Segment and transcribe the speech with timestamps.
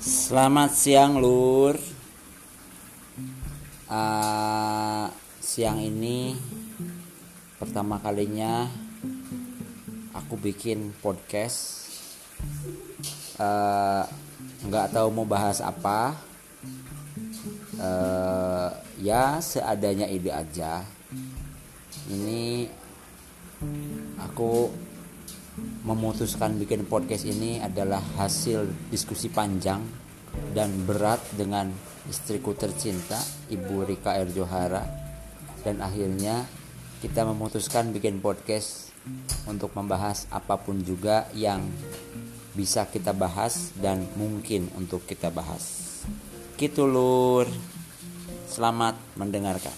[0.00, 1.76] Selamat siang Lur.
[3.84, 5.12] Uh,
[5.44, 6.32] Siang ini
[7.60, 8.64] Pertama kalinya
[10.16, 11.84] Aku bikin podcast.
[13.36, 14.08] Uh,
[14.64, 16.16] Nggak tahu mau bahas apa.
[17.76, 18.72] Uh,
[19.04, 20.80] Ya seadanya ide aja.
[22.08, 22.72] Ini
[24.16, 24.72] Aku
[25.84, 29.80] memutuskan bikin podcast ini adalah hasil diskusi panjang
[30.54, 31.70] dan berat dengan
[32.06, 33.18] istriku tercinta
[33.50, 34.28] Ibu Rika R.
[34.30, 34.84] Johara
[35.64, 36.44] dan akhirnya
[37.00, 38.92] kita memutuskan bikin podcast
[39.48, 41.64] untuk membahas apa pun juga yang
[42.52, 46.02] bisa kita bahas dan mungkin untuk kita bahas.
[46.60, 47.48] Gitu lur.
[48.50, 49.72] Selamat mendengarkan.